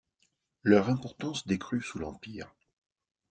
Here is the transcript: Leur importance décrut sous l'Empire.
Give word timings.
Leur 0.63 0.89
importance 0.89 1.45
décrut 1.45 1.83
sous 1.83 1.99
l'Empire. 1.99 2.51